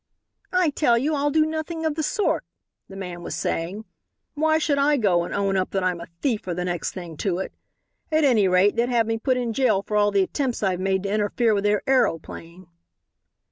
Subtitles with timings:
[0.51, 2.43] "I tell you I'll do nothing of the sort,"
[2.89, 3.85] the man was saying;
[4.33, 7.17] "why should I go and own up that I'm a thief or the next thing
[7.17, 7.53] to it?
[8.11, 11.03] At any rate they'd have me put in jail for all the attempts I've made
[11.03, 12.65] to interfere with their aeroplane."